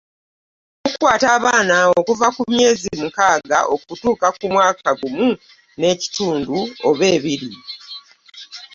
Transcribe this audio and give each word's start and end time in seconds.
Bukwata 0.83 1.27
abaana 1.37 1.75
okuva 1.99 2.27
ku 2.35 2.41
myezi 2.53 2.87
mukaaga 3.01 3.59
okutuuka 3.73 4.27
ku 4.37 4.45
mwaka 4.53 4.89
gumu 4.99 5.27
n’ekitundu 5.79 6.57
oba 6.87 7.03
ebiri. 7.15 7.51